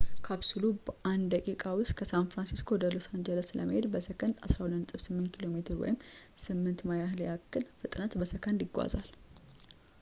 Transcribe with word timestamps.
ካፕሱሉ 0.25 0.63
በአንድ 0.85 1.25
ደቂቃ 1.33 1.63
ውስጥ 1.79 1.93
ከሳን 1.99 2.29
ፍራንሲስኮ 2.31 2.69
ወደ 2.75 2.85
ሎስ 2.93 3.07
አንጀለስ 3.11 3.49
ለመሄድ 3.59 3.85
በሰከንድ 3.95 4.35
በ 4.45 4.49
12.8 4.55 5.39
ኪ.ሜ 5.43 5.61
ወይም 5.83 5.97
8 6.47 6.85
ማይል 6.91 7.21
ያህል 7.27 7.41
ፍጥነት 7.83 8.15
በሰከንድ 8.21 8.63
ይጓዛል 8.69 9.09